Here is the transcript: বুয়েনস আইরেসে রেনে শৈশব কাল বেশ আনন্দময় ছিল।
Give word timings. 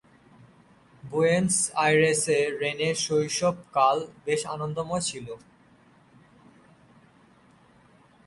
বুয়েনস 1.03 1.55
আইরেসে 1.83 2.37
রেনে 2.59 2.89
শৈশব 3.03 3.55
কাল 3.75 3.97
বেশ 4.25 4.41
আনন্দময় 4.53 5.03
ছিল। 5.09 5.27